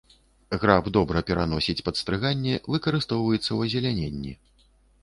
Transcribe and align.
Граб 0.63 0.87
добра 0.95 1.23
пераносіць 1.27 1.83
падстрыганне, 1.89 2.57
выкарыстоўваецца 2.77 3.47
ў 3.57 3.73
азеляненні. 3.73 4.37